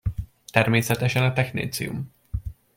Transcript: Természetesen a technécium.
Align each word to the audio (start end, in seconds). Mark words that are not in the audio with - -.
Természetesen 0.51 1.23
a 1.23 1.33
technécium. 1.33 2.11